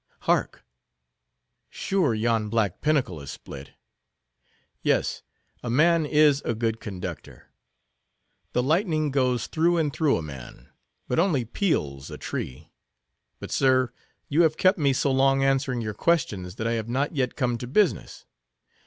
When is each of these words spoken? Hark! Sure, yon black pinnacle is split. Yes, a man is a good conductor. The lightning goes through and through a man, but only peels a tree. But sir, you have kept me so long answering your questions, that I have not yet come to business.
Hark! 0.21 0.65
Sure, 1.69 2.15
yon 2.15 2.49
black 2.49 2.81
pinnacle 2.81 3.21
is 3.21 3.29
split. 3.29 3.73
Yes, 4.81 5.21
a 5.61 5.69
man 5.69 6.07
is 6.07 6.41
a 6.43 6.55
good 6.55 6.79
conductor. 6.79 7.51
The 8.53 8.63
lightning 8.63 9.11
goes 9.11 9.45
through 9.45 9.77
and 9.77 9.93
through 9.93 10.17
a 10.17 10.23
man, 10.23 10.69
but 11.07 11.19
only 11.19 11.45
peels 11.45 12.09
a 12.09 12.17
tree. 12.17 12.71
But 13.39 13.51
sir, 13.51 13.91
you 14.27 14.41
have 14.41 14.57
kept 14.57 14.79
me 14.79 14.91
so 14.91 15.11
long 15.11 15.43
answering 15.43 15.81
your 15.81 15.93
questions, 15.93 16.55
that 16.55 16.65
I 16.65 16.71
have 16.71 16.89
not 16.89 17.15
yet 17.15 17.35
come 17.35 17.59
to 17.59 17.67
business. 17.67 18.25